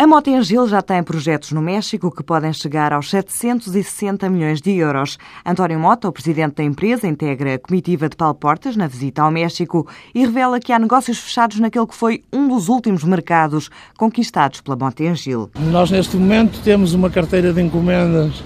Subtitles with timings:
[0.00, 5.18] A Motengil já tem projetos no México que podem chegar aos 760 milhões de euros.
[5.44, 9.30] António Mota, o presidente da empresa, integra a comitiva de Paulo Portas na visita ao
[9.30, 13.68] México e revela que há negócios fechados naquele que foi um dos últimos mercados
[13.98, 15.50] conquistados pela Motengil.
[15.70, 18.42] Nós, neste momento, temos uma carteira de encomendas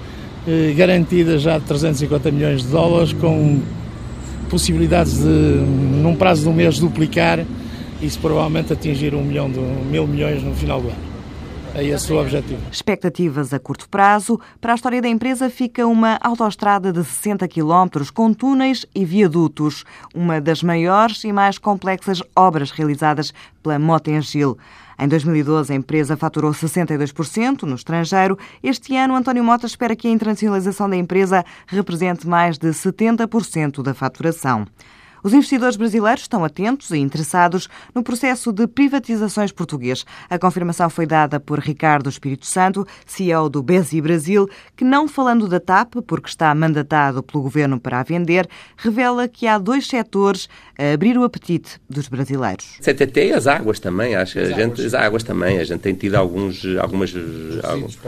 [0.48, 3.62] eh, garantida já de 350 milhões de dólares, com
[4.50, 7.46] possibilidades de, num prazo de um mês, duplicar
[8.02, 11.13] e se provavelmente atingir um milhão de mil milhões no final do ano.
[11.76, 12.62] É esse o objetivo.
[12.70, 14.40] Expectativas a curto prazo.
[14.60, 19.84] Para a história da empresa fica uma autoestrada de 60 km com túneis e viadutos,
[20.14, 24.56] uma das maiores e mais complexas obras realizadas pela Motengil.
[24.96, 28.38] Em 2012, a empresa faturou 62% no estrangeiro.
[28.62, 33.92] Este ano, António Mota espera que a internacionalização da empresa represente mais de 70% da
[33.92, 34.64] faturação.
[35.24, 40.04] Os investidores brasileiros estão atentos e interessados no processo de privatizações português.
[40.28, 45.48] A confirmação foi dada por Ricardo Espírito Santo, CEO do Besi Brasil, que, não falando
[45.48, 50.46] da TAP, porque está mandatado pelo governo para a vender, revela que há dois setores
[50.78, 52.76] a abrir o apetite dos brasileiros.
[52.82, 54.38] CTT e as águas também, acho.
[54.38, 54.80] As, a gente, águas.
[54.80, 55.58] as águas também.
[55.58, 57.14] A gente tem tido alguns, algumas,
[57.62, 57.98] alguns,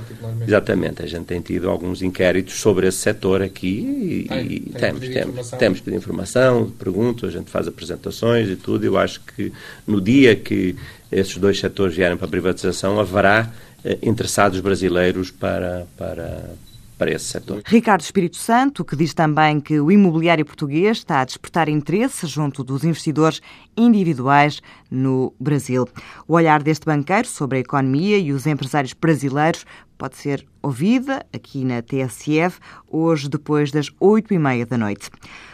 [0.47, 1.03] exatamente.
[1.03, 5.09] A gente tem tido alguns inquéritos sobre esse setor aqui e, tem, e tem temos,
[5.09, 8.85] temos, temos pedido informação, perguntas a gente faz apresentações e tudo.
[8.85, 9.53] Eu acho que
[9.87, 10.77] no dia que
[11.11, 13.53] esses dois setores vierem para a privatização, haverá
[13.85, 16.55] eh, interessados brasileiros para, para,
[16.99, 17.63] para esse setor.
[17.67, 22.65] Ricardo Espírito Santo, que diz também que o imobiliário português está a despertar interesse junto
[22.65, 23.41] dos investidores
[23.77, 25.87] individuais no Brasil.
[26.27, 29.65] O olhar deste banqueiro sobre a economia e os empresários brasileiros
[29.97, 35.09] pode ser ouvida aqui na TSF, hoje depois das oito e meia da noite.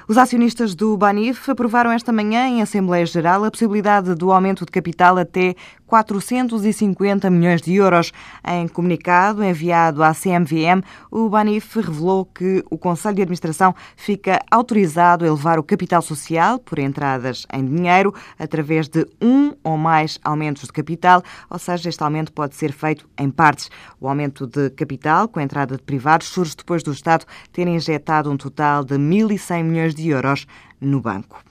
[0.09, 4.72] Os acionistas do Banif aprovaram esta manhã em Assembleia Geral a possibilidade do aumento de
[4.72, 5.54] capital até
[5.86, 8.12] 450 milhões de euros.
[8.47, 15.25] Em comunicado enviado à CMVM, o Banif revelou que o Conselho de Administração fica autorizado
[15.25, 20.65] a elevar o capital social por entradas em dinheiro através de um ou mais aumentos
[20.65, 23.70] de capital, ou seja, este aumento pode ser feito em partes.
[24.00, 24.70] O aumento de
[25.02, 28.94] capital com a entrada de privados surge depois do Estado ter injetado um total de
[28.94, 30.46] 1.100 milhões de euros
[30.80, 31.42] no banco.